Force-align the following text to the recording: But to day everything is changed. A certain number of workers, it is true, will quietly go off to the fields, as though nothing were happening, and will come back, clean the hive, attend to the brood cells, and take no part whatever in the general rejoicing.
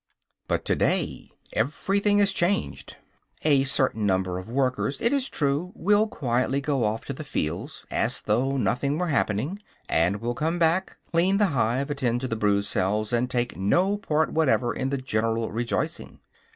But 0.47 0.65
to 0.65 0.75
day 0.75 1.29
everything 1.53 2.17
is 2.17 2.33
changed. 2.33 2.97
A 3.43 3.63
certain 3.65 4.03
number 4.03 4.39
of 4.39 4.49
workers, 4.49 4.99
it 4.99 5.13
is 5.13 5.29
true, 5.29 5.71
will 5.75 6.07
quietly 6.07 6.59
go 6.59 6.85
off 6.85 7.05
to 7.05 7.13
the 7.13 7.23
fields, 7.23 7.85
as 7.91 8.19
though 8.21 8.57
nothing 8.57 8.97
were 8.97 9.09
happening, 9.09 9.59
and 9.87 10.19
will 10.19 10.33
come 10.33 10.57
back, 10.57 10.97
clean 11.11 11.37
the 11.37 11.45
hive, 11.53 11.91
attend 11.91 12.21
to 12.21 12.27
the 12.27 12.35
brood 12.35 12.65
cells, 12.65 13.13
and 13.13 13.29
take 13.29 13.55
no 13.55 13.95
part 13.95 14.31
whatever 14.33 14.73
in 14.73 14.89
the 14.89 14.97
general 14.97 15.51
rejoicing. 15.51 16.19